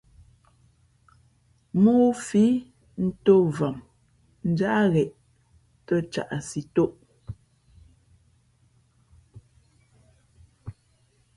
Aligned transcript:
̀mōō 1.81 2.05
fi, 2.25 2.43
ntōm 3.05 3.45
vam 3.57 3.77
njáʼ 4.51 4.81
gheʼ 4.93 5.09
tᾱ 5.87 5.95
caʼsi 6.13 6.61
tōʼ. 6.75 6.91